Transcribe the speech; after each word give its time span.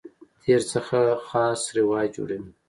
تېر 0.43 0.61
څخه 0.71 0.99
خاص 1.27 1.61
روایت 1.79 2.11
جوړوي. 2.17 2.51